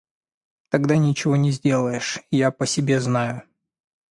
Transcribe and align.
Тогда 0.69 0.97
ничего 0.97 1.35
не 1.35 1.51
сделаешь, 1.51 2.21
я 2.31 2.49
по 2.49 2.65
себе 2.65 2.99
знаю. 2.99 3.43